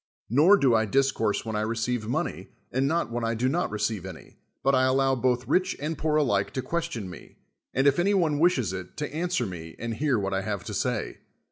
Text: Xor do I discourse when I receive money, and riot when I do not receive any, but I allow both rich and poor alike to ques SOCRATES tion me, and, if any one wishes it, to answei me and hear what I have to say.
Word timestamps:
Xor 0.31 0.59
do 0.59 0.73
I 0.73 0.85
discourse 0.85 1.45
when 1.45 1.55
I 1.55 1.61
receive 1.61 2.07
money, 2.07 2.47
and 2.71 2.89
riot 2.89 3.11
when 3.11 3.23
I 3.23 3.35
do 3.35 3.47
not 3.47 3.69
receive 3.69 4.03
any, 4.03 4.39
but 4.63 4.73
I 4.73 4.85
allow 4.85 5.13
both 5.13 5.47
rich 5.47 5.77
and 5.79 5.95
poor 5.95 6.15
alike 6.15 6.49
to 6.53 6.63
ques 6.63 6.69
SOCRATES 6.85 6.91
tion 6.93 7.09
me, 7.11 7.35
and, 7.71 7.85
if 7.85 7.99
any 7.99 8.15
one 8.15 8.39
wishes 8.39 8.73
it, 8.73 8.97
to 8.97 9.11
answei 9.11 9.47
me 9.47 9.75
and 9.77 9.93
hear 9.93 10.17
what 10.17 10.33
I 10.33 10.41
have 10.41 10.63
to 10.63 10.73
say. 10.73 11.19